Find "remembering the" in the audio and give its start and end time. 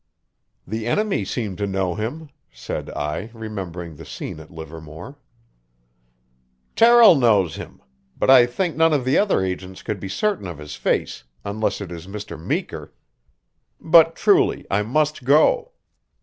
3.35-4.03